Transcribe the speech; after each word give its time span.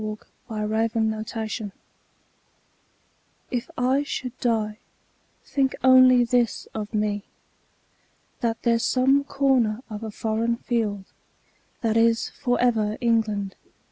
The 0.01 1.27
Soldier 1.31 1.71
If 3.51 3.69
I 3.77 4.01
should 4.01 4.35
die, 4.39 4.79
think 5.45 5.75
only 5.83 6.23
this 6.23 6.67
of 6.73 6.91
me: 6.91 7.21
That 8.39 8.63
there's 8.63 8.83
some 8.83 9.23
corner 9.23 9.83
of 9.91 10.01
a 10.01 10.09
foreign 10.09 10.55
field 10.55 11.05
That 11.81 11.97
is 11.97 12.29
for 12.29 12.59
ever 12.59 12.97
England. 12.99 13.53